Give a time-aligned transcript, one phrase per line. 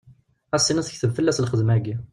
[0.53, 1.95] Ad as-tiniḍ tekteb fell-as lxedma-ayi.